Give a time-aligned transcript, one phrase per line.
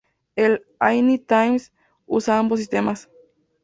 [0.35, 1.71] El "Ainu Times"
[2.07, 3.07] usa ambos sistemas.